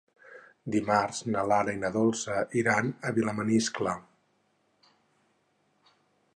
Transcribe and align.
Dimarts 0.75 1.19
na 1.35 1.43
Lara 1.51 1.75
i 1.77 1.81
na 1.83 1.91
Dolça 1.97 2.39
iran 2.63 2.91
a 3.09 3.13
Vilamaniscle. 3.17 3.97